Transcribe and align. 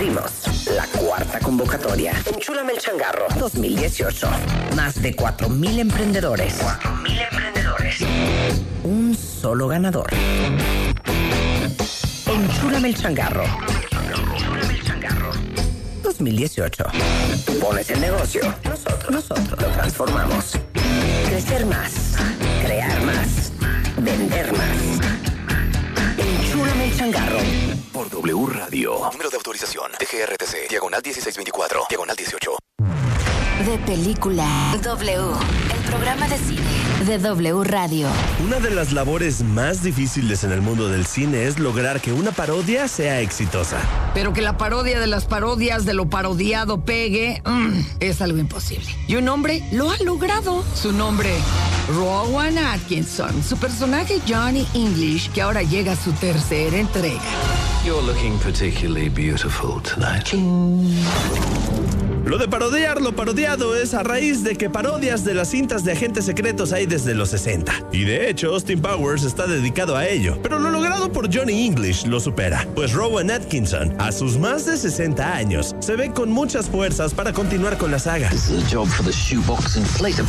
Abrimos 0.00 0.66
la 0.74 0.86
cuarta 0.98 1.38
convocatoria. 1.40 2.14
Enchúlame 2.34 2.72
el 2.72 2.78
changarro 2.78 3.26
2018. 3.38 4.30
Más 4.74 5.02
de 5.02 5.14
4.000 5.14 5.78
emprendedores. 5.78 6.58
4.000 6.58 7.28
emprendedores. 7.30 7.96
Un 8.82 9.14
solo 9.14 9.68
ganador. 9.68 10.08
Enchúlame 12.24 12.88
el 12.88 12.96
changarro. 12.96 13.44
El 14.70 14.82
changarro. 14.82 15.32
2018. 16.02 16.84
Pones 17.60 17.90
el 17.90 18.00
negocio. 18.00 18.40
Nosotros, 18.64 19.10
nosotros 19.10 19.60
lo 19.60 19.68
transformamos. 19.68 20.58
Crecer 21.28 21.66
más. 21.66 22.14
Crear 22.64 23.02
más. 23.02 23.52
Vender 23.98 24.50
más. 24.50 24.78
Enchúlame 26.16 26.84
el 26.86 26.96
changarro. 26.96 27.69
Por 28.10 28.22
W 28.22 28.46
Radio. 28.46 28.92
Número 29.12 29.30
de 29.30 29.36
autorización. 29.36 29.92
DGRTC. 29.92 30.68
Diagonal 30.68 31.00
1624. 31.04 31.86
Diagonal 31.88 32.16
18. 32.16 32.50
De 33.66 33.78
película 33.86 34.76
W. 34.82 35.18
El 35.74 35.90
programa 35.90 36.28
de 36.28 36.38
cine 36.38 36.80
de 37.06 37.18
W 37.18 37.64
Radio. 37.64 38.08
Una 38.44 38.58
de 38.58 38.70
las 38.70 38.92
labores 38.92 39.42
más 39.42 39.82
difíciles 39.82 40.44
en 40.44 40.52
el 40.52 40.60
mundo 40.60 40.88
del 40.88 41.06
cine 41.06 41.46
es 41.46 41.58
lograr 41.58 42.00
que 42.00 42.12
una 42.12 42.32
parodia 42.32 42.88
sea 42.88 43.20
exitosa. 43.20 43.78
Pero 44.14 44.32
que 44.32 44.42
la 44.42 44.56
parodia 44.56 45.00
de 45.00 45.06
las 45.06 45.24
parodias 45.24 45.84
de 45.84 45.94
lo 45.94 46.08
parodiado 46.08 46.84
pegue 46.84 47.42
mm, 47.44 47.80
es 48.00 48.20
algo 48.20 48.38
imposible. 48.38 48.86
Y 49.08 49.16
un 49.16 49.28
hombre 49.28 49.62
lo 49.72 49.90
ha 49.90 49.96
logrado. 49.98 50.64
Su 50.74 50.92
nombre, 50.92 51.30
Rowan 51.94 52.58
Atkinson. 52.58 53.42
Su 53.42 53.56
personaje, 53.56 54.20
Johnny 54.28 54.66
English, 54.74 55.30
que 55.32 55.42
ahora 55.42 55.62
llega 55.62 55.92
a 55.92 55.96
su 55.96 56.12
tercera 56.12 56.76
entrega. 56.76 57.20
You're 57.82 58.02
looking 58.02 58.38
particularly 58.40 59.08
beautiful 59.08 59.80
tonight. 59.80 60.34
Lo 62.26 62.36
de 62.36 62.46
parodiar 62.46 63.00
lo 63.00 63.12
parodiado 63.16 63.74
es 63.74 63.94
a 63.94 64.02
raíz 64.02 64.44
de 64.44 64.54
que 64.54 64.68
parodias 64.68 65.24
de 65.24 65.32
las 65.32 65.48
cintas 65.48 65.82
de 65.82 65.92
agentes 65.92 66.26
secretos 66.26 66.72
hay 66.72 66.84
desde 66.84 67.14
los 67.14 67.30
60. 67.30 67.72
Y 67.90 68.04
de 68.04 68.28
hecho, 68.28 68.52
Austin 68.52 68.82
Powers 68.82 69.24
está 69.24 69.46
dedicado 69.46 69.96
a 69.96 70.06
ello. 70.06 70.38
Pero 70.42 70.58
lo 70.58 70.70
logrado 70.70 71.10
por 71.10 71.34
Johnny 71.34 71.64
English 71.64 72.06
lo 72.06 72.20
supera. 72.20 72.68
Pues 72.74 72.92
Rowan 72.92 73.30
Atkinson, 73.30 73.94
a 73.98 74.12
sus 74.12 74.36
más 74.36 74.66
de 74.66 74.76
60 74.76 75.34
años, 75.34 75.74
se 75.80 75.96
ve 75.96 76.12
con 76.12 76.30
muchas 76.30 76.68
fuerzas 76.68 77.14
para 77.14 77.32
continuar 77.32 77.78
con 77.78 77.90
la 77.90 77.98
saga. 77.98 78.28
This 78.28 78.50
is 78.50 78.62
a 78.62 78.76
job 78.76 78.88
for 78.88 79.04
the 79.04 79.12
shoebox 79.12 79.76
inflator. 79.76 80.26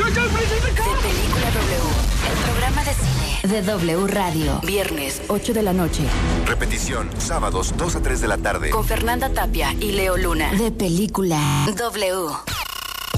De 3.51 3.61
W 3.61 4.07
Radio. 4.07 4.61
Viernes, 4.63 5.21
8 5.27 5.53
de 5.53 5.61
la 5.61 5.73
noche. 5.73 6.03
Repetición. 6.45 7.09
Sábados 7.17 7.73
2 7.75 7.97
a 7.97 8.01
3 8.01 8.21
de 8.21 8.27
la 8.29 8.37
tarde. 8.37 8.69
Con 8.69 8.85
Fernanda 8.85 9.29
Tapia 9.29 9.73
y 9.73 9.91
Leo 9.91 10.15
Luna. 10.15 10.53
De 10.53 10.71
película 10.71 11.37
W. 11.75 12.60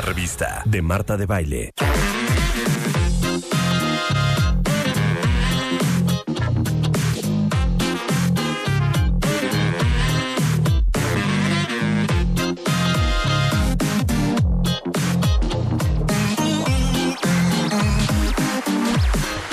Revista 0.00 0.62
de 0.64 0.82
Marta 0.82 1.16
de 1.16 1.26
Baile. 1.26 1.72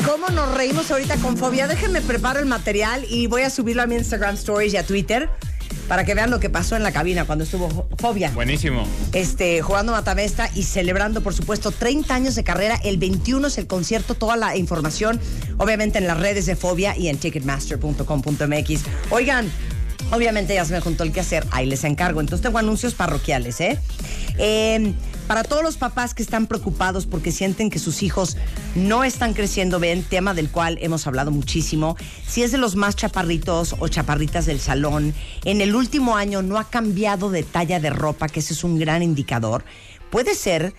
¿Cómo 0.05 0.29
nos 0.29 0.55
reímos 0.55 0.89
ahorita 0.91 1.17
con 1.17 1.38
fobia? 1.38 1.67
Déjenme 1.67 2.01
preparo 2.01 2.39
el 2.39 2.45
material 2.45 3.05
y 3.09 3.27
voy 3.27 3.41
a 3.44 3.50
subirlo 3.50 3.83
a 3.83 3.85
mi 3.88 3.95
Instagram 3.95 4.35
Stories 4.35 4.73
y 4.73 4.77
a 4.77 4.85
Twitter 4.85 5.29
para 5.87 6.03
que 6.05 6.13
vean 6.13 6.29
lo 6.29 6.39
que 6.39 6.49
pasó 6.49 6.75
en 6.75 6.83
la 6.83 6.91
cabina 6.91 7.25
cuando 7.25 7.43
estuvo 7.43 7.69
Fo- 7.69 7.87
Fobia. 7.97 8.31
Buenísimo. 8.31 8.85
Este, 9.13 9.61
jugando 9.61 9.91
Matavesta 9.93 10.49
y 10.55 10.63
celebrando, 10.63 11.21
por 11.21 11.33
supuesto, 11.33 11.71
30 11.71 12.13
años 12.13 12.35
de 12.35 12.43
carrera. 12.43 12.79
El 12.83 12.97
21 12.97 13.47
es 13.47 13.57
el 13.57 13.67
concierto, 13.67 14.13
toda 14.15 14.35
la 14.37 14.55
información, 14.57 15.19
obviamente 15.57 15.97
en 15.97 16.07
las 16.07 16.19
redes 16.19 16.45
de 16.45 16.55
Fobia 16.55 16.95
y 16.97 17.07
en 17.07 17.17
ticketmaster.com.mx. 17.17 18.81
Oigan, 19.11 19.49
obviamente 20.11 20.53
ya 20.55 20.65
se 20.65 20.73
me 20.73 20.81
juntó 20.81 21.03
el 21.03 21.11
que 21.11 21.19
hacer, 21.21 21.45
ahí 21.51 21.65
les 21.65 21.83
encargo. 21.83 22.19
Entonces 22.21 22.43
tengo 22.43 22.57
anuncios 22.57 22.93
parroquiales, 22.93 23.59
¿eh? 23.61 23.79
Eh, 24.37 24.93
para 25.27 25.43
todos 25.43 25.61
los 25.61 25.77
papás 25.77 26.13
que 26.13 26.23
están 26.23 26.47
preocupados 26.47 27.05
porque 27.05 27.31
sienten 27.31 27.69
que 27.69 27.79
sus 27.79 28.01
hijos 28.01 28.38
no 28.75 29.03
están 29.03 29.33
creciendo 29.33 29.79
bien, 29.79 30.03
tema 30.03 30.33
del 30.33 30.49
cual 30.49 30.77
hemos 30.81 31.05
hablado 31.05 31.31
muchísimo, 31.31 31.97
si 32.25 32.43
es 32.43 32.51
de 32.51 32.57
los 32.57 32.75
más 32.75 32.95
chaparritos 32.95 33.75
o 33.79 33.88
chaparritas 33.88 34.45
del 34.45 34.59
salón, 34.59 35.13
en 35.43 35.61
el 35.61 35.75
último 35.75 36.15
año 36.15 36.41
no 36.41 36.57
ha 36.57 36.69
cambiado 36.69 37.29
de 37.29 37.43
talla 37.43 37.79
de 37.79 37.89
ropa, 37.89 38.29
que 38.29 38.39
ese 38.39 38.53
es 38.53 38.63
un 38.63 38.79
gran 38.79 39.03
indicador, 39.03 39.65
puede 40.09 40.33
ser 40.33 40.73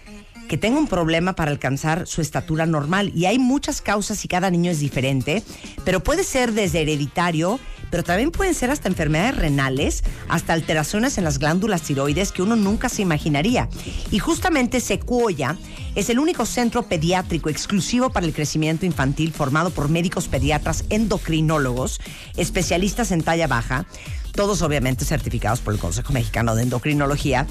que 0.48 0.56
tenga 0.56 0.78
un 0.78 0.88
problema 0.88 1.34
para 1.34 1.50
alcanzar 1.50 2.06
su 2.06 2.22
estatura 2.22 2.66
normal. 2.66 3.12
Y 3.14 3.26
hay 3.26 3.38
muchas 3.38 3.82
causas 3.82 4.24
y 4.24 4.28
cada 4.28 4.50
niño 4.50 4.70
es 4.70 4.80
diferente, 4.80 5.44
pero 5.84 6.02
puede 6.02 6.24
ser 6.24 6.52
desde 6.52 6.80
hereditario, 6.80 7.60
pero 7.90 8.02
también 8.02 8.30
pueden 8.30 8.54
ser 8.54 8.70
hasta 8.70 8.88
enfermedades 8.88 9.36
renales, 9.36 10.04
hasta 10.28 10.52
alteraciones 10.52 11.18
en 11.18 11.24
las 11.24 11.38
glándulas 11.38 11.82
tiroides 11.82 12.32
que 12.32 12.42
uno 12.42 12.56
nunca 12.56 12.88
se 12.88 13.02
imaginaría. 13.02 13.68
Y 14.10 14.18
justamente 14.18 14.80
Sequoia 14.80 15.56
es 15.94 16.10
el 16.10 16.18
único 16.18 16.46
centro 16.46 16.84
pediátrico 16.84 17.48
exclusivo 17.48 18.10
para 18.10 18.26
el 18.26 18.32
crecimiento 18.32 18.86
infantil 18.86 19.32
formado 19.32 19.70
por 19.70 19.88
médicos 19.88 20.28
pediatras 20.28 20.84
endocrinólogos, 20.90 22.00
especialistas 22.36 23.10
en 23.10 23.22
talla 23.22 23.46
baja, 23.46 23.86
todos 24.32 24.62
obviamente 24.62 25.04
certificados 25.04 25.60
por 25.60 25.74
el 25.74 25.80
Consejo 25.80 26.12
Mexicano 26.12 26.54
de 26.54 26.62
Endocrinología, 26.62 27.46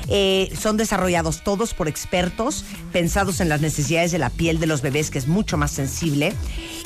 Eh, 0.06 0.48
son 0.56 0.76
desarrollados 0.76 1.42
todos 1.42 1.74
por 1.74 1.88
expertos, 1.88 2.64
pensados 2.92 3.40
en 3.40 3.48
las 3.48 3.60
necesidades 3.60 4.12
de 4.12 4.20
la 4.20 4.30
piel 4.30 4.60
de 4.60 4.68
los 4.68 4.80
bebés, 4.80 5.10
que 5.10 5.18
es 5.18 5.26
mucho 5.26 5.56
más 5.56 5.72
sensible. 5.72 6.32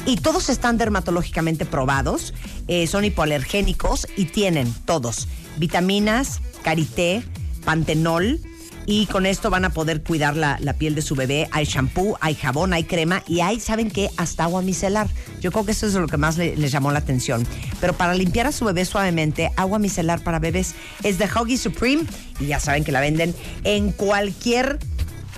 Y 0.06 0.16
todos 0.16 0.48
están 0.48 0.78
dermatológicamente 0.78 1.66
probados, 1.66 2.32
eh, 2.68 2.86
son 2.86 3.04
hipoalergénicos 3.04 4.08
y 4.16 4.24
tienen 4.24 4.72
todos 4.86 5.28
vitaminas, 5.58 6.40
karité, 6.62 7.22
pantenol, 7.66 8.40
Y 8.86 9.06
con 9.06 9.24
esto 9.24 9.48
van 9.48 9.64
a 9.64 9.70
poder 9.70 10.02
cuidar 10.02 10.36
la, 10.36 10.58
la 10.60 10.74
piel 10.74 10.94
de 10.94 11.00
su 11.00 11.14
bebé. 11.14 11.48
Hay 11.52 11.64
shampoo, 11.64 12.18
hay 12.20 12.34
jabón, 12.34 12.74
hay 12.74 12.84
crema 12.84 13.22
y 13.26 13.40
hay, 13.40 13.58
¿saben 13.58 13.90
qué? 13.90 14.10
Hasta 14.18 14.44
agua 14.44 14.60
micelar. 14.60 15.08
Yo 15.40 15.50
creo 15.52 15.64
que 15.64 15.72
eso 15.72 15.86
es 15.86 15.94
lo 15.94 16.06
que 16.06 16.18
más 16.18 16.36
le- 16.36 16.54
les 16.56 16.70
llamó 16.70 16.92
la 16.92 16.98
atención. 16.98 17.46
Pero 17.80 17.94
para 17.94 18.14
limpiar 18.14 18.46
a 18.46 18.52
su 18.52 18.66
bebé 18.66 18.84
suavemente, 18.84 19.50
agua 19.56 19.78
micelar 19.78 20.22
para 20.22 20.38
bebés 20.38 20.74
es 21.02 21.16
de 21.18 21.24
Huggy 21.26 21.56
Supreme 21.56 22.04
y 22.38 22.46
ya 22.46 22.60
saben 22.60 22.84
que 22.84 22.92
la 22.92 23.00
venden 23.00 23.34
en 23.64 23.90
cualquier 23.90 24.78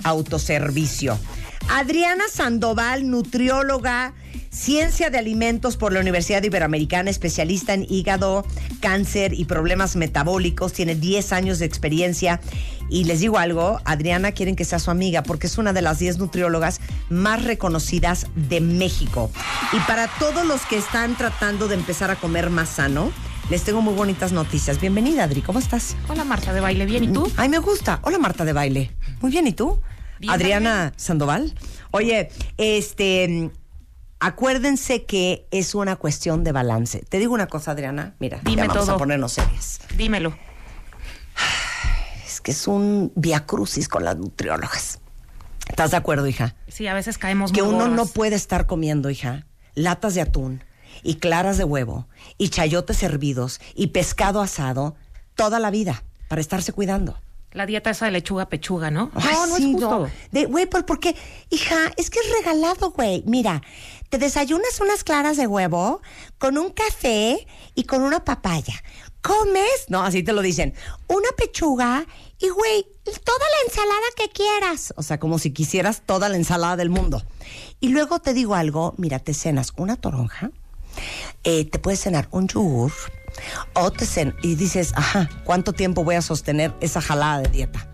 autoservicio. 0.03 1.17
Adriana 1.69 2.25
Sandoval, 2.31 3.09
nutrióloga, 3.09 4.13
ciencia 4.49 5.09
de 5.09 5.17
alimentos 5.17 5.77
por 5.77 5.93
la 5.93 5.99
Universidad 5.99 6.43
Iberoamericana, 6.43 7.09
especialista 7.09 7.73
en 7.73 7.85
hígado, 7.89 8.45
cáncer 8.79 9.33
y 9.33 9.45
problemas 9.45 9.95
metabólicos, 9.95 10.73
tiene 10.73 10.95
10 10.95 11.33
años 11.33 11.59
de 11.59 11.65
experiencia. 11.65 12.39
Y 12.89 13.03
les 13.03 13.19
digo 13.19 13.37
algo, 13.37 13.81
Adriana 13.85 14.31
quieren 14.31 14.55
que 14.55 14.65
sea 14.65 14.79
su 14.79 14.91
amiga 14.91 15.23
porque 15.23 15.47
es 15.47 15.57
una 15.57 15.73
de 15.73 15.81
las 15.81 15.99
10 15.99 16.17
nutriólogas 16.19 16.79
más 17.09 17.43
reconocidas 17.43 18.27
de 18.35 18.61
México. 18.61 19.29
Y 19.73 19.79
para 19.81 20.07
todos 20.19 20.45
los 20.45 20.61
que 20.65 20.77
están 20.77 21.17
tratando 21.17 21.67
de 21.67 21.75
empezar 21.75 22.11
a 22.11 22.15
comer 22.15 22.49
más 22.49 22.69
sano, 22.69 23.11
les 23.49 23.63
tengo 23.63 23.81
muy 23.81 23.93
bonitas 23.93 24.31
noticias. 24.31 24.79
Bienvenida, 24.79 25.23
Adri, 25.23 25.41
¿cómo 25.41 25.59
estás? 25.59 25.95
Hola 26.09 26.23
Marta 26.23 26.53
de 26.53 26.59
baile, 26.59 26.85
¿bien 26.85 27.05
y 27.05 27.07
tú? 27.07 27.31
Ay, 27.37 27.49
me 27.49 27.59
gusta. 27.59 27.99
Hola, 28.03 28.17
Marta 28.17 28.43
de 28.43 28.53
baile. 28.53 28.91
Muy 29.21 29.31
bien, 29.31 29.47
¿y 29.47 29.53
tú? 29.53 29.79
Bien, 30.19 30.33
Adriana 30.33 30.93
Sandoval. 30.97 31.53
Oye, 31.91 32.29
este, 32.57 33.51
acuérdense 34.19 35.05
que 35.05 35.47
es 35.51 35.75
una 35.75 35.95
cuestión 35.95 36.43
de 36.43 36.51
balance. 36.51 37.03
Te 37.07 37.19
digo 37.19 37.33
una 37.33 37.47
cosa, 37.47 37.71
Adriana. 37.71 38.15
Mira, 38.19 38.39
Dime 38.43 38.63
ya 38.63 38.67
vamos 38.67 38.85
todo. 38.85 38.95
a 38.95 38.99
ponernos 38.99 39.33
serias. 39.33 39.79
Dímelo. 39.95 40.35
Es 42.25 42.41
que 42.41 42.51
es 42.51 42.67
un 42.67 43.11
viacrucis 43.15 43.87
con 43.87 44.03
las 44.03 44.17
nutriólogas. 44.17 44.99
¿Estás 45.69 45.91
de 45.91 45.97
acuerdo, 45.97 46.27
hija? 46.27 46.55
Sí, 46.67 46.87
a 46.87 46.93
veces 46.93 47.17
caemos 47.17 47.51
que 47.51 47.61
muy 47.61 47.73
uno 47.75 47.87
no 47.87 48.05
puede 48.05 48.35
estar 48.35 48.67
comiendo, 48.67 49.09
hija, 49.09 49.45
latas 49.75 50.15
de 50.15 50.21
atún 50.21 50.63
y 51.03 51.15
claras 51.15 51.57
de 51.57 51.65
huevo 51.65 52.07
y 52.37 52.49
chayotes 52.49 53.03
hervidos 53.03 53.59
y 53.75 53.87
pescado 53.87 54.41
asado 54.41 54.95
toda 55.35 55.59
la 55.59 55.69
vida 55.69 56.03
para 56.29 56.41
estarse 56.41 56.71
cuidando. 56.73 57.19
La 57.51 57.65
dieta 57.65 57.89
esa 57.89 58.05
de 58.05 58.11
lechuga 58.11 58.49
pechuga, 58.49 58.91
¿no? 58.91 59.09
Ay, 59.15 59.33
no, 59.33 59.47
no 59.47 59.55
sí, 59.55 59.63
es 59.63 59.71
justo. 59.73 60.09
De, 60.31 60.45
güey, 60.45 60.65
¿por, 60.67 60.85
por 60.85 60.99
qué? 60.99 61.15
Hija, 61.49 61.75
es 61.95 62.09
que 62.09 62.19
es 62.19 62.25
regalado, 62.37 62.91
güey. 62.91 63.23
Mira, 63.25 63.61
te 64.09 64.17
desayunas 64.17 64.79
unas 64.79 65.03
claras 65.03 65.37
de 65.37 65.47
huevo 65.47 66.01
con 66.37 66.57
un 66.57 66.71
café 66.71 67.47
y 67.75 67.83
con 67.83 68.01
una 68.01 68.23
papaya. 68.23 68.83
Comes, 69.21 69.85
no, 69.89 70.03
así 70.03 70.23
te 70.23 70.31
lo 70.31 70.41
dicen, 70.41 70.73
una 71.07 71.29
pechuga 71.35 72.05
y, 72.39 72.49
güey, 72.49 72.85
toda 73.03 73.39
la 73.39 73.67
ensalada 73.67 74.07
que 74.15 74.29
quieras. 74.29 74.93
O 74.95 75.03
sea, 75.03 75.19
como 75.19 75.39
si 75.39 75.51
quisieras 75.51 76.03
toda 76.05 76.29
la 76.29 76.37
ensalada 76.37 76.77
del 76.77 76.89
mundo. 76.89 77.23
Y 77.79 77.89
luego 77.89 78.19
te 78.19 78.33
digo 78.33 78.55
algo, 78.55 78.93
mira, 78.97 79.19
te 79.19 79.33
cenas 79.33 79.73
una 79.75 79.97
toronja, 79.97 80.51
eh, 81.43 81.65
te 81.65 81.79
puedes 81.79 82.01
cenar 82.01 82.27
un 82.31 82.47
yogur 82.47 82.91
o 83.73 83.91
te 83.91 84.05
cen 84.05 84.35
y 84.41 84.55
dices, 84.55 84.93
ajá, 84.95 85.29
¿cuánto 85.43 85.73
tiempo 85.73 86.03
voy 86.03 86.15
a 86.15 86.21
sostener 86.21 86.73
esa 86.79 87.01
jalada 87.01 87.41
de 87.41 87.49
dieta? 87.49 87.87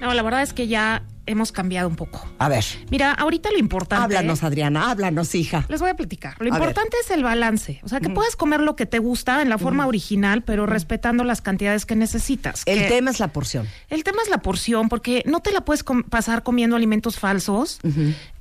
No, 0.00 0.12
la 0.14 0.22
verdad 0.22 0.42
es 0.42 0.52
que 0.52 0.66
ya 0.66 1.06
hemos 1.26 1.52
cambiado 1.52 1.88
un 1.88 1.96
poco. 1.96 2.26
A 2.38 2.48
ver. 2.48 2.64
Mira, 2.90 3.12
ahorita 3.12 3.50
lo 3.50 3.58
importante. 3.58 4.04
Háblanos, 4.04 4.42
Adriana, 4.42 4.90
háblanos, 4.90 5.34
hija. 5.34 5.64
Les 5.68 5.80
voy 5.80 5.90
a 5.90 5.94
platicar. 5.96 6.34
Lo 6.40 6.46
A 6.52 6.58
ver. 6.58 6.62
importante 6.62 6.96
es 7.04 7.10
el 7.10 7.22
balance. 7.22 7.80
O 7.84 7.88
sea, 7.88 8.00
que 8.00 8.08
puedas 8.10 8.36
comer 8.36 8.60
lo 8.60 8.76
que 8.76 8.86
te 8.86 8.98
gusta 8.98 9.42
en 9.42 9.48
la 9.48 9.58
forma 9.58 9.86
original, 9.86 10.42
pero 10.42 10.66
respetando 10.66 11.24
las 11.24 11.40
cantidades 11.42 11.86
que 11.86 11.94
necesitas. 11.96 12.62
El 12.66 12.80
Que- 12.80 12.88
tema 12.88 13.10
es 13.10 13.20
la 13.20 13.28
porción. 13.28 13.66
El 13.88 14.04
tema 14.04 14.18
es 14.22 14.28
la 14.30 14.38
porción, 14.38 14.88
porque 14.88 15.22
no 15.26 15.40
te 15.40 15.52
la 15.52 15.64
puedes 15.64 15.84
com- 15.84 16.02
pasar 16.02 16.42
comiendo 16.42 16.76
alimentos 16.76 17.18
falsos, 17.18 17.78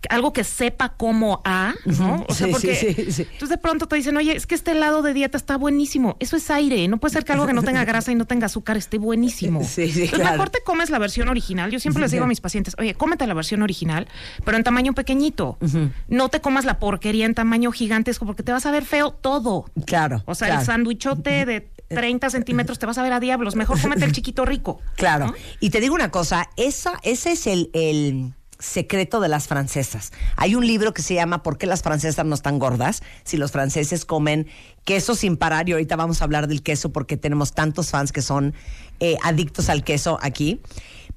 algo 0.10 0.34
que 0.34 0.44
sepa 0.44 0.90
como 0.98 1.42
a, 1.46 1.76
¿no? 1.86 2.26
O 2.28 2.34
sea, 2.34 2.48
Sí, 2.48 2.52
porque 2.52 2.76
sí, 2.76 2.94
sí, 2.94 3.12
sí. 3.12 3.22
entonces 3.24 3.50
de 3.50 3.58
pronto 3.58 3.88
te 3.88 3.96
dicen, 3.96 4.18
oye, 4.18 4.36
es 4.36 4.48
que 4.48 4.56
este 4.56 4.72
helado 4.72 5.02
de 5.04 5.14
dieta 5.14 5.38
está 5.38 5.58
buenísimo. 5.58 6.18
Eso 6.20 6.36
es 6.36 6.50
aire, 6.50 6.88
no 6.88 6.98
puede 6.98 7.14
ser 7.14 7.24
que 7.26 7.34
algo 7.34 7.46
que 7.46 7.54
no 7.54 7.62
tenga 7.64 7.86
grasa 7.86 8.12
y 8.12 8.16
no 8.16 8.26
tenga 8.26 8.48
azúcar 8.48 8.78
esté 8.78 8.98
buenísimo. 8.98 9.62
Sí, 9.72 9.86
sí, 9.92 10.02
Entonces, 10.04 10.10
claro. 10.20 10.32
mejor 10.32 10.50
te 10.50 10.62
comes 10.64 10.90
la 10.90 11.00
versión 11.00 11.30
original. 11.30 11.72
Yo 11.72 11.80
siempre 11.80 12.02
les 12.02 12.12
digo 12.12 12.24
a 12.24 12.28
mis 12.28 12.42
pacientes, 12.42 12.71
oye, 12.78 12.94
cómete 12.96 13.28
la 13.28 13.34
versión 13.34 13.62
original, 13.62 14.08
pero 14.46 14.58
en 14.58 14.64
tamaño 14.64 14.94
pequeñito. 14.94 15.58
No 16.08 16.30
te 16.30 16.42
comas 16.42 16.66
la 16.66 16.80
porquería 16.80 17.26
en 17.26 17.34
tamaño 17.34 17.72
gigantesco, 17.72 18.26
porque 18.26 18.44
te 18.44 18.52
vas 18.52 18.66
a 18.66 18.72
ver 18.72 18.86
feo 18.86 19.12
todo. 19.12 19.66
Claro. 19.86 20.24
O 20.26 20.36
sea, 20.36 20.48
claro. 20.48 20.62
el 20.62 20.66
sándwichote 20.66 21.46
de 21.46 21.70
30 21.90 22.30
centímetros 22.30 22.80
te 22.80 22.86
vas 22.86 22.98
a 22.98 23.04
ver 23.04 23.14
a 23.14 23.20
diablos. 23.20 23.56
Mejor 23.56 23.80
cómete 23.82 24.06
el 24.06 24.12
chiquito 24.12 24.46
rico. 24.46 24.80
Claro. 24.96 25.28
¿no? 25.28 25.34
Y 25.60 25.70
te 25.70 25.80
digo 25.80 25.96
una 25.96 26.12
cosa, 26.12 26.50
esa, 26.58 26.94
ese 27.04 27.34
es 27.34 27.48
el, 27.48 27.70
el 27.74 28.34
secreto 28.62 29.20
de 29.20 29.28
las 29.28 29.48
francesas. 29.48 30.12
Hay 30.36 30.56
un 30.56 30.66
libro 30.66 30.94
que 30.94 31.02
se 31.02 31.16
llama 31.16 31.44
¿Por 31.44 31.58
qué 31.58 31.66
las 31.66 31.82
francesas 31.82 32.26
no 32.26 32.36
están 32.36 32.60
gordas? 32.60 33.02
Si 33.24 33.38
los 33.38 33.52
franceses 33.52 34.06
comen 34.06 34.48
queso 34.86 35.16
sin 35.16 35.38
parar, 35.38 35.68
y 35.68 35.74
ahorita 35.74 35.96
vamos 35.96 36.22
a 36.22 36.26
hablar 36.26 36.48
del 36.48 36.64
queso 36.64 36.92
porque 36.92 37.18
tenemos 37.18 37.54
tantos 37.54 37.90
fans 37.90 38.12
que 38.12 38.22
son 38.22 38.54
eh, 39.00 39.18
adictos 39.24 39.70
al 39.70 39.84
queso 39.84 40.20
aquí. 40.22 40.62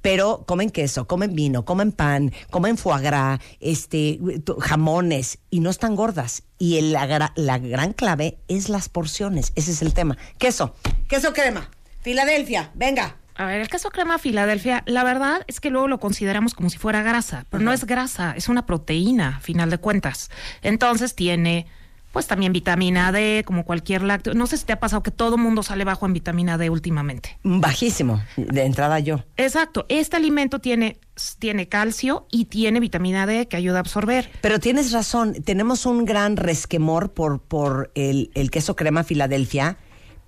Pero 0.05 0.43
comen 0.45 0.69
queso, 0.69 1.07
comen 1.07 1.33
vino, 1.33 1.65
comen 1.65 1.91
pan, 1.91 2.31
comen 2.51 2.77
foie 2.77 3.01
gras, 3.01 3.39
este, 3.59 4.19
jamones 4.59 5.39
y 5.49 5.61
no 5.61 5.71
están 5.71 5.95
gordas. 5.95 6.43
Y 6.59 6.77
el- 6.77 6.91
la 6.93 7.57
gran 7.57 7.93
clave 7.93 8.37
es 8.47 8.69
las 8.69 8.87
porciones. 8.87 9.51
Ese 9.55 9.71
es 9.71 9.81
el 9.81 9.95
tema. 9.95 10.15
Queso, 10.37 10.75
queso 11.09 11.33
crema, 11.33 11.71
Filadelfia, 12.03 12.69
venga. 12.75 13.15
A 13.33 13.45
ver, 13.47 13.61
el 13.61 13.67
queso 13.67 13.89
crema 13.89 14.19
Filadelfia, 14.19 14.83
la 14.85 15.03
verdad 15.03 15.41
es 15.47 15.59
que 15.59 15.71
luego 15.71 15.87
lo 15.87 15.99
consideramos 15.99 16.53
como 16.53 16.69
si 16.69 16.77
fuera 16.77 17.01
grasa, 17.01 17.47
pero 17.49 17.63
no 17.63 17.73
es 17.73 17.85
grasa, 17.85 18.33
es 18.37 18.47
una 18.47 18.67
proteína, 18.67 19.37
a 19.37 19.39
final 19.39 19.71
de 19.71 19.79
cuentas. 19.79 20.29
Entonces 20.61 21.15
tiene, 21.15 21.65
pues 22.15 22.27
también 22.27 22.53
vitamina 22.53 23.11
D, 23.11 23.43
como 23.45 23.65
cualquier 23.65 24.01
lácteo. 24.01 24.35
No 24.35 24.47
sé 24.47 24.55
si 24.55 24.63
te 24.63 24.71
ha 24.71 24.79
pasado 24.79 25.03
que 25.03 25.11
todo 25.11 25.37
mundo 25.37 25.63
sale 25.63 25.83
bajo 25.83 26.05
en 26.05 26.13
vitamina 26.13 26.57
D 26.57 26.69
últimamente. 26.69 27.37
Bajísimo, 27.43 28.23
de 28.37 28.63
entrada 28.63 29.01
yo. 29.01 29.25
Exacto, 29.35 29.85
este 29.89 30.15
alimento 30.15 30.59
tiene, 30.59 30.97
tiene 31.39 31.67
calcio 31.67 32.25
y 32.31 32.45
tiene 32.45 32.79
vitamina 32.79 33.25
D 33.25 33.49
que 33.49 33.57
ayuda 33.57 33.79
a 33.79 33.81
absorber. 33.81 34.31
Pero 34.39 34.61
tienes 34.61 34.93
razón, 34.93 35.33
tenemos 35.43 35.85
un 35.85 36.05
gran 36.05 36.37
resquemor 36.37 37.11
por, 37.11 37.41
por 37.41 37.91
el, 37.95 38.31
el 38.33 38.49
queso 38.49 38.77
crema 38.77 39.03
Filadelfia, 39.03 39.77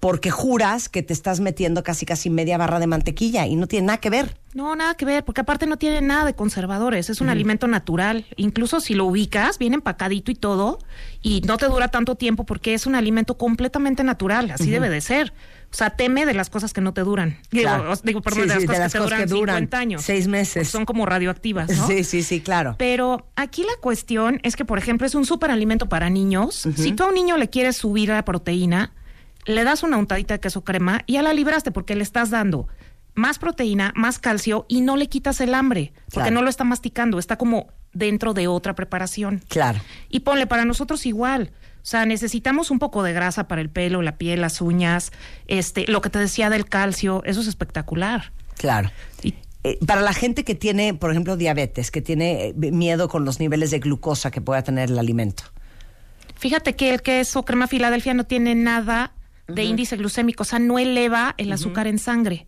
porque 0.08 0.32
juras 0.32 0.88
que 0.88 1.04
te 1.04 1.12
estás 1.12 1.42
metiendo 1.42 1.84
casi 1.84 2.06
casi 2.06 2.30
media 2.30 2.58
barra 2.58 2.80
de 2.80 2.88
mantequilla 2.88 3.46
y 3.46 3.58
no 3.58 3.68
tiene 3.68 3.88
nada 3.88 3.98
que 3.98 4.10
ver. 4.10 4.38
No, 4.54 4.74
nada 4.74 4.96
que 4.96 5.04
ver, 5.04 5.26
porque 5.26 5.42
aparte 5.42 5.66
no 5.68 5.76
tiene 5.76 6.00
nada 6.02 6.24
de 6.24 6.34
conservadores, 6.34 7.10
es 7.10 7.20
un 7.20 7.28
alimento 7.28 7.68
natural. 7.68 8.26
Incluso 8.38 8.80
si 8.80 8.94
lo 8.94 9.04
ubicas, 9.04 9.60
viene 9.60 9.76
empacadito 9.76 10.32
y 10.32 10.36
todo, 10.36 10.80
y 11.22 11.42
no 11.42 11.58
te 11.58 11.66
dura 11.66 11.90
tanto 11.90 12.16
tiempo 12.16 12.46
porque 12.46 12.74
es 12.74 12.86
un 12.88 12.96
alimento 12.96 13.38
completamente 13.38 14.02
natural, 14.06 14.50
así 14.50 14.70
debe 14.70 14.90
de 14.90 15.02
ser. 15.02 15.34
O 15.70 15.76
sea, 15.76 15.90
teme 15.90 16.26
de 16.26 16.34
las 16.34 16.50
cosas 16.50 16.72
que 16.72 16.80
no 16.80 16.94
te 16.94 17.02
duran. 17.02 17.38
Digo, 17.52 17.64
Claro. 17.64 17.92
os- 17.92 18.02
digo, 18.02 18.22
perdón, 18.22 18.44
Sí, 18.44 18.48
de 18.48 18.54
las 18.56 18.62
sí, 18.62 18.68
cosas 18.68 18.78
de 18.78 18.84
las 18.86 18.94
que 18.94 18.98
te 19.00 19.04
cosas 19.04 19.10
duran, 19.20 19.28
que 19.28 19.34
duran 19.34 19.56
50 19.58 19.78
años. 19.80 20.02
seis 20.02 20.28
meses. 20.30 20.70
Son 20.70 20.86
como 20.86 21.06
radioactivas, 21.06 21.70
¿no? 21.78 21.86
Sí, 21.88 22.06
sí, 22.06 22.24
sí, 22.24 22.40
claro. 22.40 22.76
Pero 22.80 23.28
aquí 23.36 23.64
la 23.64 23.76
cuestión 23.82 24.40
es 24.44 24.56
que, 24.56 24.64
por 24.64 24.78
ejemplo, 24.80 25.06
es 25.06 25.14
un 25.16 25.26
superalimento 25.26 25.90
para 25.90 26.10
niños. 26.10 26.66
Si 26.78 26.94
tú 26.94 27.04
a 27.04 27.08
un 27.08 27.16
niño 27.16 27.36
le 27.36 27.50
quieres 27.50 27.76
subir 27.76 28.08
la 28.10 28.24
proteína, 28.24 28.94
le 29.48 29.64
das 29.64 29.82
una 29.82 29.98
untadita 29.98 30.36
de 30.36 30.40
queso 30.40 30.64
crema 30.64 31.02
y 31.08 31.14
ya 31.14 31.24
la 31.24 31.34
libraste 31.34 31.72
porque 31.72 31.96
le 31.96 32.04
estás 32.04 32.30
dando 32.30 32.68
más 33.16 33.40
proteína, 33.40 33.94
más 33.96 34.20
calcio 34.20 34.66
y 34.70 34.82
no 34.82 34.96
le 34.96 35.08
quitas 35.08 35.42
el 35.42 35.56
hambre 35.56 35.92
porque 36.12 36.30
Claro. 36.30 36.32
no 36.36 36.42
lo 36.44 36.50
está 36.50 36.64
masticando, 36.64 37.18
está 37.18 37.36
como 37.38 37.68
dentro 37.94 38.36
de 38.36 38.48
otra 38.48 38.76
preparación. 38.76 39.42
Claro. 39.50 39.80
Y 40.10 40.20
ponle, 40.20 40.46
para 40.46 40.66
nosotros 40.66 41.08
igual. 41.08 41.52
O 41.82 41.90
sea, 41.90 42.06
necesitamos 42.06 42.70
un 42.70 42.78
poco 42.78 43.02
de 43.02 43.14
grasa 43.14 43.48
para 43.48 43.62
el 43.62 43.70
pelo, 43.72 44.04
la 44.04 44.18
piel, 44.18 44.42
las 44.42 44.62
uñas, 44.62 45.12
este, 45.48 45.88
lo 45.88 46.02
que 46.02 46.10
te 46.12 46.20
decía 46.20 46.50
del 46.52 46.66
calcio, 46.66 47.24
eso 47.26 47.42
es 47.42 47.48
espectacular. 47.48 48.32
Claro. 48.58 48.92
Y- 49.24 49.34
Eh, 49.64 49.80
para 49.86 50.02
la 50.02 50.14
gente 50.14 50.44
que 50.46 50.54
tiene, 50.56 50.94
por 50.94 51.10
ejemplo, 51.12 51.36
diabetes, 51.36 51.90
que 51.92 52.02
tiene 52.02 52.54
miedo 52.56 53.10
con 53.10 53.26
los 53.26 53.40
niveles 53.40 53.72
de 53.72 53.80
glucosa 53.80 54.30
que 54.32 54.40
pueda 54.40 54.62
tener 54.62 54.92
el 54.92 55.00
alimento. 55.00 55.44
Fíjate 56.36 56.76
que 56.76 56.94
el 56.94 57.02
queso 57.02 57.44
crema 57.44 57.68
Filadelfia 57.68 58.14
no 58.14 58.26
tiene 58.26 58.54
nada 58.56 59.12
de 59.48 59.64
índice 59.64 59.96
glucémico, 59.98 60.44
o 60.44 60.46
sea, 60.46 60.60
no 60.60 60.80
eleva 60.80 61.36
el 61.38 61.52
azúcar 61.52 61.88
en 61.88 62.00
sangre. 62.00 62.48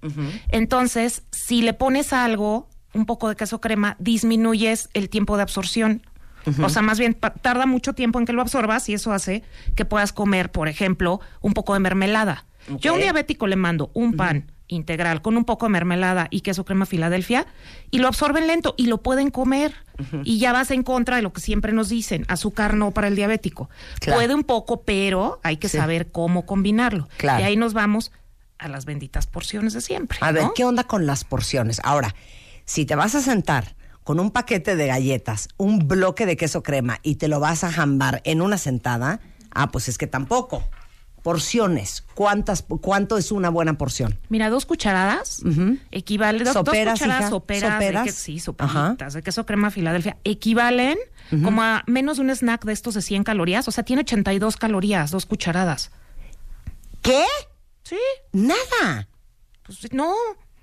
Entonces, 0.49 1.23
si 1.31 1.61
le 1.61 1.73
pones 1.73 2.13
algo, 2.13 2.69
un 2.93 3.05
poco 3.05 3.29
de 3.29 3.35
queso 3.35 3.61
crema, 3.61 3.95
disminuyes 3.99 4.89
el 4.93 5.09
tiempo 5.09 5.37
de 5.37 5.43
absorción. 5.43 6.01
O 6.63 6.69
sea, 6.69 6.81
más 6.81 6.99
bien 6.99 7.17
tarda 7.41 7.65
mucho 7.65 7.93
tiempo 7.93 8.19
en 8.19 8.25
que 8.25 8.33
lo 8.33 8.41
absorbas 8.41 8.89
y 8.89 8.93
eso 8.93 9.11
hace 9.11 9.43
que 9.75 9.85
puedas 9.85 10.13
comer, 10.13 10.51
por 10.51 10.67
ejemplo, 10.67 11.21
un 11.41 11.53
poco 11.53 11.73
de 11.73 11.79
mermelada. 11.79 12.45
Yo 12.79 12.91
a 12.91 12.93
un 12.95 13.01
diabético 13.01 13.47
le 13.47 13.55
mando 13.55 13.91
un 13.93 14.13
pan 14.15 14.51
integral 14.69 15.21
con 15.21 15.35
un 15.35 15.43
poco 15.43 15.65
de 15.65 15.71
mermelada 15.71 16.27
y 16.31 16.41
queso 16.41 16.63
crema 16.63 16.85
Filadelfia 16.85 17.45
y 17.91 17.99
lo 17.99 18.07
absorben 18.07 18.47
lento 18.47 18.75
y 18.77 18.87
lo 18.87 19.01
pueden 19.03 19.29
comer. 19.31 19.73
Y 20.23 20.39
ya 20.39 20.53
vas 20.53 20.71
en 20.71 20.83
contra 20.83 21.17
de 21.17 21.21
lo 21.21 21.33
que 21.33 21.41
siempre 21.41 21.73
nos 21.73 21.89
dicen, 21.89 22.23
azúcar 22.29 22.75
no 22.75 22.91
para 22.91 23.09
el 23.09 23.15
diabético. 23.17 23.69
Claro. 23.99 24.19
Puede 24.19 24.33
un 24.33 24.45
poco, 24.45 24.83
pero 24.83 25.41
hay 25.43 25.57
que 25.57 25.67
Sí. 25.67 25.77
saber 25.77 26.09
cómo 26.11 26.45
combinarlo. 26.45 27.09
Claro. 27.17 27.41
Y 27.41 27.43
ahí 27.43 27.57
nos 27.57 27.73
vamos 27.73 28.13
a 28.59 28.69
las 28.69 28.85
benditas 28.85 29.27
porciones 29.27 29.73
de 29.73 29.81
siempre. 29.81 30.17
A 30.21 30.31
ver, 30.31 30.43
¿no? 30.43 30.53
¿qué 30.53 30.63
onda 30.63 30.85
con 30.85 31.05
las 31.05 31.23
porciones? 31.25 31.81
Ahora, 31.83 32.15
Si 32.65 32.85
te 32.85 32.93
vas 32.95 33.15
a 33.15 33.21
sentar 33.21 33.75
con 34.03 34.19
un 34.19 34.29
paquete 34.29 34.75
de 34.75 34.85
galletas, 34.85 35.49
un 35.57 35.87
bloque 35.87 36.27
de 36.27 36.37
queso 36.37 36.61
crema 36.61 36.99
y 37.01 37.15
te 37.15 37.27
lo 37.27 37.39
vas 37.39 37.63
a 37.63 37.71
jambar 37.71 38.21
en 38.25 38.41
una 38.43 38.59
sentada, 38.59 39.21
ah, 39.51 39.71
pues 39.71 39.89
es 39.89 39.97
que 39.97 40.05
tampoco. 40.05 40.63
Porciones. 41.23 42.03
¿Cuántas, 42.13 42.63
¿Cuánto 42.81 43.17
es 43.17 43.31
una 43.31 43.49
buena 43.49 43.77
porción? 43.77 44.17
Mira, 44.29 44.49
dos 44.49 44.65
cucharadas 44.65 45.41
equivale, 45.91 46.43
dos, 46.43 46.53
dos 46.53 46.65
Soperas, 46.65 46.93
cucharadas 46.93 47.21
hija, 47.21 47.29
soperas, 47.29 47.73
soperas. 47.73 48.03
De 48.05 48.09
que, 48.09 48.15
sí, 48.15 48.39
soperitas, 48.39 49.13
de 49.13 49.21
queso 49.21 49.45
crema 49.45 49.71
Filadelfia, 49.71 50.17
equivalen 50.23 50.97
como 51.43 51.61
a 51.61 51.83
menos 51.85 52.17
de 52.17 52.23
un 52.23 52.29
snack 52.31 52.65
de 52.65 52.73
estos 52.73 52.95
de 52.95 53.01
100 53.01 53.23
calorías, 53.23 53.67
o 53.67 53.71
sea, 53.71 53.83
tiene 53.83 54.01
82 54.01 54.57
calorías, 54.57 55.11
dos 55.11 55.25
cucharadas. 55.25 55.91
¿Qué? 57.01 57.23
Sí, 57.83 57.97
Nada. 58.33 59.07
pues 59.63 59.93
no, 59.93 60.13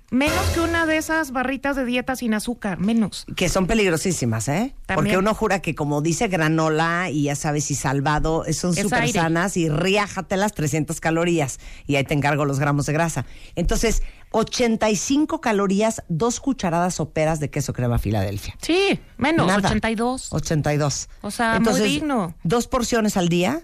menos 0.09 0.45
que 0.53 0.59
una 0.61 0.85
de 0.85 0.97
esas 0.97 1.31
barritas 1.31 1.75
de 1.75 1.85
dieta 1.85 2.15
sin 2.15 2.33
azúcar, 2.33 2.79
menos. 2.79 3.25
Que 3.35 3.49
son 3.49 3.67
peligrosísimas, 3.67 4.47
¿eh? 4.47 4.73
También. 4.85 4.95
Porque 4.95 5.17
uno 5.17 5.33
jura 5.33 5.61
que 5.61 5.75
como 5.75 6.01
dice 6.01 6.27
granola 6.27 7.09
y 7.09 7.23
ya 7.23 7.35
sabes, 7.35 7.69
y 7.71 7.75
salvado, 7.75 8.43
son 8.53 8.73
súper 8.75 9.11
sanas 9.11 9.57
y 9.57 9.69
riájatelas 9.69 10.53
300 10.53 10.99
calorías 11.01 11.59
y 11.87 11.95
ahí 11.97 12.03
te 12.03 12.13
encargo 12.13 12.45
los 12.45 12.59
gramos 12.59 12.85
de 12.85 12.93
grasa. 12.93 13.25
Entonces, 13.55 14.01
85 14.31 15.41
calorías, 15.41 16.03
dos 16.09 16.39
cucharadas 16.39 16.95
soperas 16.95 17.39
de 17.39 17.49
queso 17.49 17.73
crema 17.73 17.99
Filadelfia. 17.99 18.55
Sí, 18.61 18.99
menos, 19.17 19.47
Nada. 19.47 19.59
82. 19.67 20.33
82. 20.33 21.09
O 21.21 21.31
sea, 21.31 21.59
muy 21.59 21.79
digno. 21.81 22.35
¿Dos 22.43 22.67
porciones 22.67 23.17
al 23.17 23.29
día? 23.29 23.61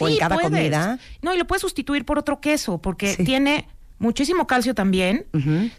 ¿O 0.00 0.06
en 0.08 0.14
Sí, 0.14 0.18
cada 0.20 0.36
puedes. 0.36 0.50
comida? 0.50 0.98
No, 1.22 1.34
y 1.34 1.38
lo 1.38 1.46
puedes 1.46 1.62
sustituir 1.62 2.04
por 2.04 2.18
otro 2.18 2.40
queso, 2.40 2.78
porque 2.78 3.14
Sí. 3.16 3.24
tiene 3.24 3.68
muchísimo 3.98 4.46
calcio 4.46 4.74
también. 4.74 5.26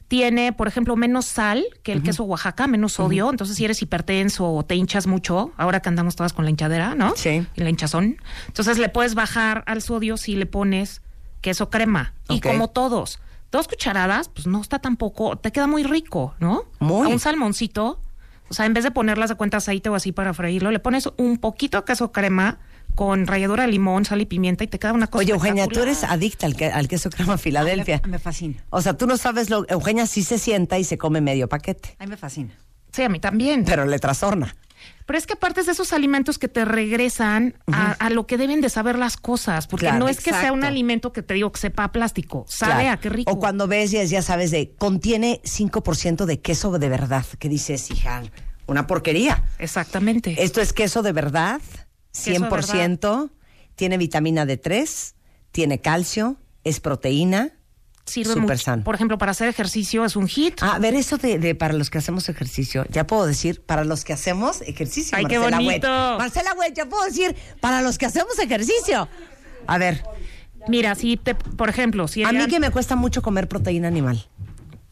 Tiene, 0.07 0.53
por 0.53 0.67
ejemplo, 0.67 0.95
menos 0.95 1.25
sal 1.25 1.65
que 1.83 1.91
el 1.91 2.03
queso 2.03 2.23
Oaxaca, 2.23 2.67
menos 2.67 2.93
sodio. 2.93 3.29
Entonces, 3.29 3.55
si 3.57 3.65
eres 3.65 3.81
hipertenso 3.81 4.51
o 4.51 4.63
te 4.63 4.75
hinchas 4.75 5.07
mucho, 5.07 5.51
ahora 5.57 5.81
que 5.81 5.89
andamos 5.89 6.15
todas 6.15 6.33
con 6.33 6.45
la 6.45 6.51
hinchadera, 6.51 6.95
¿no? 6.95 7.13
Sí. 7.15 7.45
Y 7.55 7.61
la 7.61 7.69
hinchazón. 7.69 8.17
Entonces, 8.47 8.77
le 8.77 8.89
puedes 8.89 9.15
bajar 9.15 9.63
al 9.67 9.81
sodio 9.81 10.17
si 10.17 10.35
le 10.35 10.45
pones 10.45 11.01
queso 11.41 11.69
crema. 11.69 12.13
Y 12.27 12.41
como 12.41 12.69
todos, 12.69 13.19
dos 13.51 13.67
cucharadas, 13.67 14.29
pues 14.29 14.47
no 14.47 14.61
está 14.61 14.79
tampoco, 14.79 15.37
te 15.37 15.51
queda 15.51 15.67
muy 15.67 15.83
rico, 15.83 16.35
¿no? 16.39 16.63
Muy. 16.79 17.09
A 17.09 17.13
un 17.13 17.19
salmoncito. 17.19 17.99
O 18.49 18.53
sea, 18.53 18.65
en 18.65 18.73
vez 18.73 18.83
de 18.83 18.91
ponerlas 18.91 19.29
de 19.29 19.35
cuenta 19.35 19.57
aceite 19.57 19.89
o 19.89 19.95
así 19.95 20.11
para 20.11 20.33
freírlo, 20.33 20.71
le 20.71 20.79
pones 20.79 21.07
un 21.17 21.37
poquito 21.37 21.77
de 21.77 21.83
queso 21.85 22.11
crema 22.11 22.57
con 22.99 23.27
ralladura 23.27 23.63
de 23.65 23.71
limón, 23.71 24.03
sal 24.03 24.19
y 24.19 24.25
pimienta 24.25 24.65
y 24.65 24.67
te 24.67 24.77
queda 24.77 24.91
una 24.91 25.07
cosa 25.07 25.19
Oye, 25.23 25.31
Eugenia, 25.31 25.67
tú 25.67 25.79
eres 25.81 26.03
adicta 26.03 26.45
al, 26.47 26.57
que- 26.57 26.65
al 26.69 26.89
queso 26.89 27.09
crema 27.09 27.37
Filadelfia. 27.37 28.01
Me, 28.03 28.09
me 28.11 28.19
fascina. 28.19 28.61
O 28.71 28.81
sea, 28.81 28.97
tú 28.97 29.07
no 29.07 29.15
sabes 29.15 29.49
lo... 29.49 29.65
Eugenia 29.69 30.05
sí 30.05 30.21
se 30.21 30.37
sienta 30.37 30.77
y 30.77 30.83
se 30.83 30.97
come 30.97 31.21
medio 31.21 31.47
paquete, 31.47 31.95
A 31.97 32.03
mí 32.03 32.09
me 32.09 32.17
fascina. 32.17 32.53
Sí, 32.91 33.01
a 33.03 33.07
mí 33.07 33.21
también. 33.21 33.63
pero 33.63 33.85
le 33.85 33.99
trastorna. 33.99 34.53
Pero 35.05 35.17
es 35.17 35.25
que 35.25 35.33
aparte 35.33 35.61
es 35.61 35.67
de 35.67 35.71
esos 35.71 35.93
alimentos 35.93 36.37
que 36.37 36.49
te 36.49 36.65
regresan 36.65 37.55
a, 37.71 37.93
a 37.93 38.09
lo 38.09 38.27
que 38.27 38.37
deben 38.37 38.59
de 38.59 38.69
saber 38.69 38.97
las 38.99 39.15
cosas, 39.15 39.65
porque 39.67 39.85
Claro, 39.85 39.99
no 39.99 40.09
es 40.09 40.19
que 40.19 40.31
sea 40.31 40.51
un 40.51 40.65
alimento 40.65 41.13
que 41.13 41.21
te 41.21 41.35
digo 41.35 41.53
que 41.53 41.59
sepa 41.61 41.85
a 41.85 41.91
plástico, 41.93 42.43
sabe 42.49 42.73
Claro. 42.83 42.89
a 42.91 42.97
qué 42.97 43.09
rico. 43.09 43.31
O 43.31 43.39
cuando 43.39 43.67
ves, 43.67 43.91
ya, 43.91 44.03
ya 44.03 44.21
sabes, 44.21 44.51
de 44.51 44.73
contiene 44.77 45.39
5% 45.45 46.25
de 46.25 46.41
queso 46.41 46.77
de 46.77 46.89
verdad, 46.89 47.25
que 47.39 47.47
dices, 47.47 47.89
hija, 47.91 48.23
una 48.67 48.87
porquería. 48.87 49.41
Exactamente. 49.57 50.43
Esto 50.43 50.59
es 50.59 50.73
queso 50.73 51.01
de 51.01 51.13
verdad, 51.13 51.61
100%, 52.13 53.31
tiene 53.75 53.97
vitamina 53.97 54.45
D3, 54.45 55.13
tiene 55.51 55.81
calcio, 55.81 56.37
es 56.63 56.79
proteína. 56.79 57.55
Sirve 58.05 58.33
súper 58.33 58.43
mucho. 58.43 58.57
sano. 58.57 58.83
Por 58.83 58.95
ejemplo, 58.95 59.19
para 59.19 59.31
hacer 59.31 59.47
ejercicio 59.47 60.03
es 60.03 60.15
un 60.15 60.27
hit. 60.27 60.55
Ah, 60.61 60.75
a 60.75 60.79
ver, 60.79 60.95
eso 60.95 61.17
de, 61.17 61.37
de 61.37 61.53
para 61.53 61.75
los 61.75 61.91
que 61.91 61.99
hacemos 61.99 62.27
ejercicio, 62.27 62.85
ya 62.89 63.05
puedo 63.05 63.27
decir, 63.27 63.61
para 63.61 63.83
los 63.83 64.03
que 64.03 64.13
hacemos 64.13 64.61
ejercicio. 64.61 65.15
Ay, 65.15 65.25
qué 65.25 65.37
Marcela 65.37 65.57
bonito. 65.57 65.87
Marcela 65.87 66.53
Güell, 66.55 66.73
ya 66.73 66.85
puedo 66.87 67.03
decir, 67.05 67.35
para 67.61 67.81
los 67.81 67.99
que 67.99 68.07
hacemos 68.07 68.39
ejercicio. 68.39 69.07
A 69.67 69.77
ver, 69.77 70.03
Mira, 70.67 70.95
si 70.95 71.17
te, 71.17 71.35
por 71.35 71.69
ejemplo, 71.69 72.07
si 72.07 72.23
a 72.23 72.31
mí 72.31 72.45
que 72.47 72.59
me 72.59 72.71
cuesta 72.71 72.95
mucho 72.95 73.21
comer 73.21 73.47
proteína 73.47 73.87
animal. 73.87 74.27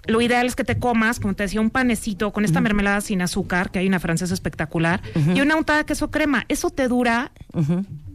Lo 0.08 0.22
ideal 0.22 0.48
es 0.48 0.56
que 0.56 0.64
te 0.64 0.80
comas, 0.80 1.20
como 1.20 1.34
te 1.36 1.44
decía, 1.44 1.62
un 1.62 1.70
panecito 1.70 2.32
con 2.32 2.46
esta 2.46 2.62
mermelada 2.62 3.02
sin 3.02 3.22
azúcar, 3.22 3.72
que 3.72 3.80
hay 3.80 3.88
una 3.88 4.00
francesa 4.00 4.34
espectacular, 4.34 5.02
y 5.34 5.42
una 5.42 5.56
untada 5.56 5.80
de 5.80 5.86
queso 5.86 6.10
crema. 6.12 6.46
Eso 6.48 6.70
te 6.70 6.88
dura 6.88 7.32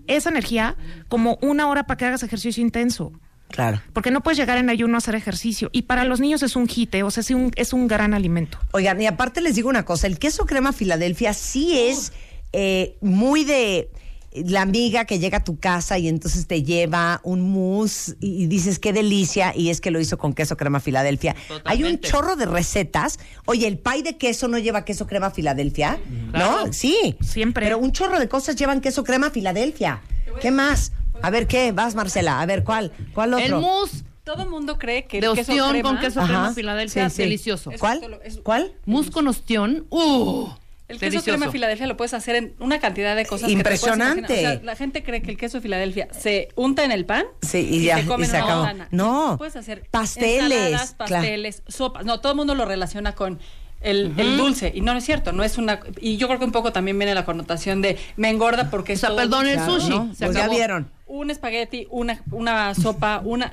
esa 0.06 0.30
energía 0.30 0.76
como 1.08 1.38
una 1.42 1.68
hora 1.68 1.84
para 1.84 1.96
que 1.98 2.06
hagas 2.06 2.22
ejercicio 2.22 2.62
intenso. 2.62 3.12
Claro. 3.48 3.82
Porque 3.92 4.10
no 4.10 4.22
puedes 4.22 4.38
llegar 4.38 4.56
en 4.56 4.70
ayuno 4.70 4.94
a 4.94 4.98
hacer 4.98 5.14
ejercicio. 5.14 5.68
Y 5.72 5.82
para 5.82 6.04
los 6.04 6.20
niños 6.20 6.42
es 6.42 6.56
un 6.56 6.66
hit, 6.66 6.94
o 7.02 7.10
sea, 7.10 7.20
es 7.20 7.30
un, 7.30 7.52
es 7.56 7.72
un 7.72 7.86
gran 7.86 8.14
alimento. 8.14 8.58
Oigan, 8.72 9.00
y 9.00 9.06
aparte 9.06 9.42
les 9.42 9.54
digo 9.54 9.68
una 9.68 9.84
cosa, 9.84 10.06
el 10.06 10.18
queso 10.18 10.46
crema 10.46 10.72
Filadelfia 10.72 11.34
sí 11.34 11.78
es 11.78 12.12
eh, 12.52 12.96
muy 13.02 13.44
de 13.44 13.90
la 14.34 14.62
amiga 14.62 15.04
que 15.04 15.18
llega 15.18 15.38
a 15.38 15.44
tu 15.44 15.58
casa 15.58 15.98
y 15.98 16.08
entonces 16.08 16.46
te 16.46 16.62
lleva 16.62 17.20
un 17.22 17.50
mousse 17.50 18.16
y, 18.20 18.42
y 18.44 18.46
dices 18.46 18.78
qué 18.78 18.92
delicia 18.92 19.52
y 19.56 19.70
es 19.70 19.80
que 19.80 19.90
lo 19.90 20.00
hizo 20.00 20.18
con 20.18 20.32
queso 20.32 20.56
crema 20.56 20.80
Filadelfia. 20.80 21.36
Hay 21.64 21.84
un 21.84 21.98
chorro 22.00 22.36
de 22.36 22.46
recetas. 22.46 23.18
Oye, 23.46 23.66
el 23.66 23.78
pay 23.78 24.02
de 24.02 24.16
queso 24.16 24.48
no 24.48 24.58
lleva 24.58 24.84
queso 24.84 25.06
crema 25.06 25.30
Filadelfia, 25.30 25.98
¿no? 26.32 26.72
Sí. 26.72 27.16
Siempre. 27.20 27.66
Pero 27.66 27.78
un 27.78 27.92
chorro 27.92 28.18
de 28.18 28.28
cosas 28.28 28.56
llevan 28.56 28.80
queso 28.80 29.04
crema 29.04 29.30
Filadelfia. 29.30 30.00
¿Qué 30.40 30.50
más? 30.50 30.92
A 31.20 31.30
ver 31.30 31.46
qué, 31.46 31.72
vas 31.72 31.94
Marcela, 31.94 32.40
a 32.40 32.46
ver 32.46 32.64
cuál, 32.64 32.90
cuál 33.14 33.34
otro. 33.34 33.44
El 33.44 33.54
mousse 33.62 34.02
Todo 34.24 34.46
mundo 34.48 34.78
cree 34.78 35.04
que 35.06 35.20
de 35.20 35.26
el 35.26 35.34
queso 35.34 35.52
ostión 35.52 35.70
crema, 35.70 35.88
con 35.90 35.98
queso 36.00 36.20
Ajá. 36.20 36.28
crema 36.28 36.54
Filadelfia, 36.54 37.10
Sí, 37.10 37.16
sí. 37.16 37.22
delicioso. 37.22 37.70
¿Cuál? 37.78 38.20
¿Cuál? 38.42 38.72
Mousse 38.86 39.10
con 39.10 39.28
ostión, 39.28 39.86
¡uh! 39.90 40.48
El 40.92 40.98
queso 41.00 41.10
delicioso. 41.10 41.38
crema 41.38 41.52
Filadelfia 41.52 41.86
lo 41.86 41.96
puedes 41.96 42.14
hacer 42.14 42.36
en 42.36 42.54
una 42.60 42.78
cantidad 42.80 43.16
de 43.16 43.26
cosas 43.26 43.48
que 43.48 43.56
te 43.56 43.62
puedes 43.62 43.80
Impresionante. 43.82 44.32
O 44.34 44.40
sea, 44.40 44.60
la 44.62 44.76
gente 44.76 45.02
cree 45.02 45.22
que 45.22 45.30
el 45.30 45.36
queso 45.36 45.60
Filadelfia 45.60 46.08
se 46.12 46.48
unta 46.54 46.84
en 46.84 46.92
el 46.92 47.04
pan 47.04 47.24
Sí, 47.42 47.58
y 47.70 47.84
ya, 47.84 47.98
se 47.98 48.06
come 48.06 48.22
y 48.22 48.24
en 48.26 48.30
se 48.30 48.42
una 48.42 48.44
acabó. 48.68 48.84
No, 48.90 49.34
puedes 49.38 49.56
hacer 49.56 49.88
pasteles, 49.90 50.70
claro. 50.70 50.96
pasteles, 50.96 51.62
sopas. 51.68 52.04
No, 52.04 52.20
todo 52.20 52.32
el 52.32 52.36
mundo 52.36 52.54
lo 52.54 52.64
relaciona 52.64 53.14
con 53.14 53.40
el, 53.80 54.12
el 54.16 54.36
dulce 54.36 54.70
y 54.72 54.80
no, 54.80 54.92
no 54.92 54.98
es 54.98 55.04
cierto, 55.04 55.32
no 55.32 55.42
es 55.42 55.58
una 55.58 55.80
y 56.00 56.16
yo 56.16 56.28
creo 56.28 56.38
que 56.38 56.44
un 56.44 56.52
poco 56.52 56.72
también 56.72 56.96
viene 56.98 57.14
la 57.14 57.24
connotación 57.24 57.82
de 57.82 57.98
me 58.16 58.28
engorda 58.30 58.70
porque 58.70 58.92
O 58.92 58.96
sea, 58.96 59.08
todo 59.08 59.18
perdón, 59.18 59.48
el 59.48 59.58
sushi. 59.58 59.88
¿no? 59.90 60.14
Se 60.14 60.26
Pues 60.26 60.36
ya 60.36 60.48
vieron. 60.48 60.90
un 61.06 61.30
espagueti, 61.30 61.88
una, 61.90 62.22
una 62.30 62.74
sopa, 62.76 63.20
una 63.24 63.52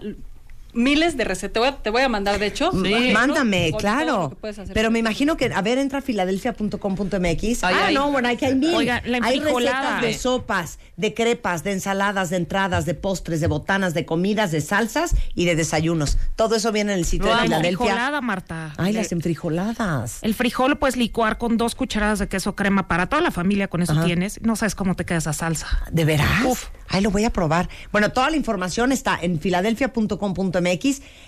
miles 0.73 1.17
de 1.17 1.23
recetas. 1.23 1.53
Te 1.53 1.59
voy 1.59 1.67
a, 1.69 1.75
te 1.77 1.89
voy 1.89 2.01
a 2.03 2.09
mandar, 2.09 2.37
de 2.39 2.45
hecho. 2.47 2.71
Mándame, 3.13 3.71
claro. 3.77 4.37
Pero 4.73 4.91
me 4.91 4.99
imagino 4.99 5.35
que, 5.37 5.45
a 5.53 5.61
ver, 5.61 5.77
entra 5.77 5.99
a 5.99 6.01
filadelfia.com.mx. 6.01 7.63
Ah, 7.63 7.71
ay. 7.87 7.95
no, 7.95 8.11
bueno, 8.11 8.27
hay 8.27 8.37
que 8.37 8.45
hay 8.47 8.55
mil. 8.55 8.75
Oiga, 8.75 9.01
la 9.05 9.19
hay 9.23 9.39
recetas 9.39 10.01
de 10.01 10.13
sopas, 10.13 10.79
de 10.97 11.13
crepas, 11.13 11.63
de 11.63 11.71
ensaladas, 11.73 12.29
de 12.29 12.37
entradas, 12.37 12.85
de 12.85 12.93
postres, 12.93 13.41
de 13.41 13.47
botanas, 13.47 13.93
de 13.93 14.05
comidas, 14.05 14.51
de 14.51 14.61
salsas 14.61 15.15
y 15.35 15.45
de 15.45 15.55
desayunos. 15.55 16.17
Todo 16.35 16.55
eso 16.55 16.71
viene 16.71 16.93
en 16.93 16.99
el 16.99 17.05
sitio 17.05 17.27
La 17.29 17.37
de 17.37 17.41
Filadelfia. 17.43 17.77
frijolada, 17.85 18.21
Marta. 18.21 18.73
Ay, 18.77 18.91
Eh, 18.91 18.93
las 18.93 19.11
enfrijoladas. 19.11 20.19
El 20.21 20.33
frijol 20.33 20.71
lo 20.71 20.79
puedes 20.79 20.97
licuar 20.97 21.37
con 21.37 21.57
dos 21.57 21.75
cucharadas 21.75 22.19
de 22.19 22.27
queso 22.27 22.55
crema 22.55 22.87
para 22.87 23.07
toda 23.07 23.21
la 23.21 23.31
familia, 23.31 23.67
con 23.67 23.81
eso 23.81 23.93
Ajá. 23.93 24.05
tienes. 24.05 24.41
No 24.41 24.55
sabes 24.55 24.75
cómo 24.75 24.95
te 24.95 25.05
queda 25.05 25.17
esa 25.19 25.33
salsa. 25.33 25.67
¿De 25.91 26.05
veras? 26.05 26.29
Uf. 26.45 26.65
Ay, 26.87 27.01
lo 27.01 27.11
voy 27.11 27.23
a 27.23 27.29
probar. 27.31 27.69
Bueno, 27.91 28.11
toda 28.11 28.29
la 28.31 28.35
información 28.35 28.91
está 28.91 29.17
en 29.21 29.39
filadelfia.com.mx. 29.39 30.58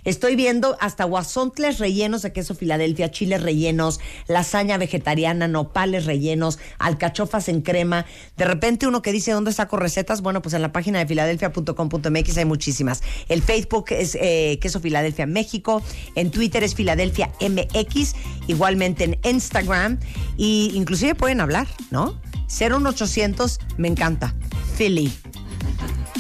Estoy 0.03 0.35
viendo 0.35 0.77
hasta 0.79 1.03
guasontles 1.03 1.79
rellenos 1.79 2.21
de 2.21 2.33
queso 2.33 2.55
Filadelfia, 2.55 3.11
chiles 3.11 3.41
rellenos, 3.41 3.99
lasaña 4.27 4.77
vegetariana, 4.77 5.47
nopales 5.47 6.05
rellenos, 6.05 6.59
alcachofas 6.79 7.49
en 7.49 7.61
crema. 7.61 8.05
De 8.37 8.45
repente 8.45 8.87
uno 8.87 9.01
que 9.01 9.11
dice, 9.11 9.31
¿dónde 9.31 9.53
saco 9.53 9.77
recetas? 9.77 10.21
Bueno, 10.21 10.41
pues 10.41 10.53
en 10.53 10.61
la 10.61 10.71
página 10.71 10.99
de 10.99 11.07
filadelfia.com.mx 11.07 12.37
hay 12.37 12.45
muchísimas. 12.45 13.01
El 13.29 13.41
Facebook 13.41 13.85
es 13.91 14.17
eh, 14.19 14.59
Queso 14.61 14.79
Filadelfia 14.79 15.25
México. 15.25 15.81
En 16.15 16.31
Twitter 16.31 16.63
es 16.63 16.75
Filadelfia 16.75 17.31
MX. 17.39 18.15
Igualmente 18.47 19.03
en 19.03 19.19
Instagram. 19.23 19.99
Y 20.37 20.71
inclusive 20.73 21.15
pueden 21.15 21.41
hablar, 21.41 21.67
¿no? 21.89 22.19
01800, 22.49 23.59
me 23.77 23.87
encanta. 23.87 24.33
Philly. 24.77 25.11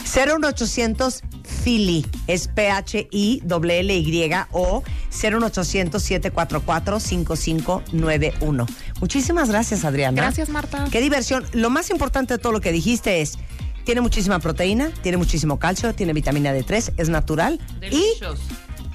01800 0.05 1.21
Philly 1.63 2.05
es 2.27 2.47
P-H-I-L-L-Y 2.47 4.31
o 4.51 4.83
01800 5.11 6.01
744 6.01 6.99
5591. 6.99 8.65
Muchísimas 8.99 9.49
gracias, 9.49 9.85
Adriana. 9.85 10.21
Gracias, 10.21 10.49
Marta. 10.49 10.85
Qué 10.91 11.01
diversión. 11.01 11.45
Lo 11.53 11.69
más 11.69 11.89
importante 11.89 12.35
de 12.35 12.37
todo 12.39 12.51
lo 12.51 12.61
que 12.61 12.71
dijiste 12.71 13.21
es, 13.21 13.37
tiene 13.83 14.01
muchísima 14.01 14.39
proteína, 14.39 14.91
tiene 15.01 15.17
muchísimo 15.17 15.59
calcio, 15.59 15.93
tiene 15.93 16.13
vitamina 16.13 16.53
D3, 16.53 16.93
es 16.97 17.09
natural 17.09 17.59
y 17.89 18.03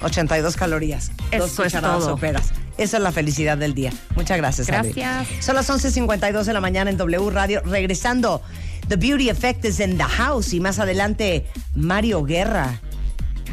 82 0.02 0.56
calorías. 0.56 1.10
Dos 1.36 1.52
Eso 1.52 1.64
es 1.64 1.72
todo. 1.72 2.00
soperas. 2.00 2.52
Esa 2.78 2.98
es 2.98 3.02
la 3.02 3.10
felicidad 3.10 3.56
del 3.56 3.74
día. 3.74 3.92
Muchas 4.16 4.36
gracias, 4.36 4.68
Adri. 4.70 4.92
Gracias. 4.92 5.44
Son 5.44 5.54
las 5.54 5.68
11.52 5.70 6.44
de 6.44 6.52
la 6.52 6.60
mañana 6.60 6.90
en 6.90 6.98
W 6.98 7.30
Radio. 7.30 7.62
Regresando, 7.64 8.42
The 8.88 8.96
Beauty 8.96 9.30
Effect 9.30 9.64
is 9.64 9.80
in 9.80 9.98
the 9.98 10.04
house. 10.04 10.52
Y 10.52 10.60
más 10.60 10.78
adelante, 10.78 11.46
Mario 11.74 12.22
Guerra. 12.22 12.80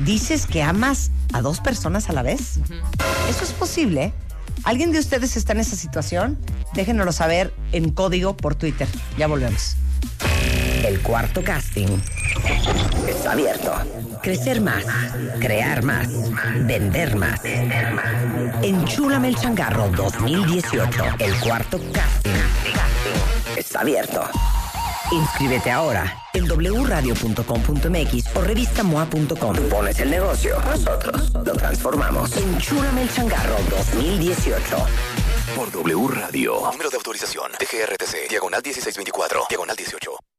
¿Dices 0.05 0.45
que 0.45 0.61
amas 0.63 1.11
a 1.33 1.41
dos 1.41 1.59
personas 1.59 2.09
a 2.09 2.13
la 2.13 2.21
vez? 2.21 2.59
¿Eso 3.29 3.43
es 3.43 3.51
posible? 3.51 4.13
¿Alguien 4.63 4.91
de 4.91 4.99
ustedes 4.99 5.35
está 5.35 5.53
en 5.53 5.59
esa 5.59 5.75
situación? 5.75 6.37
Déjenoslo 6.73 7.11
saber 7.11 7.53
en 7.71 7.91
código 7.91 8.37
por 8.37 8.55
Twitter. 8.55 8.87
Ya 9.17 9.27
volvemos. 9.27 9.75
El 10.83 10.99
cuarto 11.01 11.43
casting 11.43 11.97
está 13.07 13.31
abierto. 13.33 13.73
Crecer 14.21 14.61
más, 14.61 14.83
crear 15.39 15.83
más, 15.83 16.07
vender 16.65 17.15
más. 17.15 17.41
Enchúlame 18.61 19.29
el 19.29 19.35
changarro 19.35 19.89
2018. 19.89 21.03
El 21.19 21.35
cuarto 21.39 21.79
casting 21.91 22.31
está 23.57 23.81
abierto. 23.81 24.23
Inscríbete 25.13 25.69
ahora 25.69 26.17
en 26.33 26.45
wradio.com.mx 26.47 28.35
o 28.35 28.41
revistamoa.com. 28.41 29.55
Tú 29.55 29.69
pones 29.69 29.99
el 29.99 30.09
negocio, 30.09 30.59
nosotros 30.61 31.31
lo 31.33 31.53
transformamos. 31.53 32.35
Enchúlame 32.35 33.03
el 33.03 33.13
changarro 33.13 33.55
2018. 33.69 34.75
Por 35.55 35.71
W 35.71 36.07
Radio. 36.07 36.61
Número 36.71 36.89
de 36.89 36.97
autorización. 36.97 37.51
DGRTC. 37.59 38.27
Diagonal 38.27 38.61
1624. 38.63 39.45
Diagonal 39.49 39.75
18. 39.75 40.32